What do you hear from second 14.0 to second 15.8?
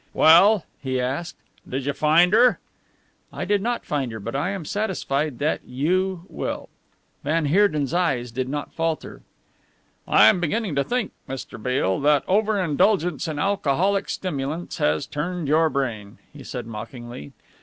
stimulants has turned your